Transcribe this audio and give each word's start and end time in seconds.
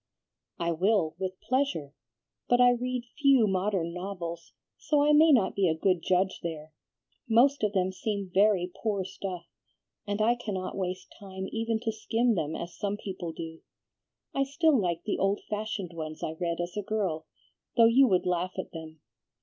"I 0.57 0.71
will, 0.71 1.15
with 1.19 1.39
pleasure; 1.41 1.93
but 2.49 2.59
I 2.59 2.71
read 2.71 3.03
few 3.19 3.45
modern 3.45 3.93
novels, 3.93 4.53
so 4.75 5.03
I 5.03 5.13
may 5.13 5.31
not 5.31 5.55
be 5.55 5.67
a 5.67 5.75
good 5.75 6.01
judge 6.01 6.39
there. 6.41 6.73
Most 7.29 7.61
of 7.63 7.73
them 7.73 7.91
seem 7.91 8.31
very 8.33 8.71
poor 8.81 9.03
stuff, 9.03 9.45
and 10.07 10.19
I 10.19 10.33
cannot 10.33 10.75
waste 10.75 11.13
time 11.19 11.45
even 11.51 11.79
to 11.81 11.91
skim 11.91 12.33
them 12.33 12.55
as 12.55 12.73
some 12.75 12.97
people 12.97 13.31
do. 13.31 13.61
I 14.33 14.41
still 14.41 14.75
like 14.75 15.03
the 15.03 15.19
old 15.19 15.41
fashioned 15.47 15.91
ones 15.93 16.23
I 16.23 16.31
read 16.33 16.59
as 16.59 16.75
a 16.75 16.81
girl, 16.81 17.27
though 17.77 17.85
you 17.85 18.07
would 18.07 18.25
laugh 18.25 18.53
at 18.57 18.71
them. 18.71 19.01